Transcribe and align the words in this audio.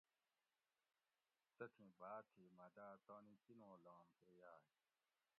تتھیں 1.57 1.91
باۤ 1.99 2.19
تھی 2.29 2.43
مہ 2.57 2.67
داۤ 2.75 2.93
تانی 3.05 3.35
کینول 3.45 3.79
لام 3.85 4.07
کہ 4.23 4.31
یاۤئ 4.41 4.65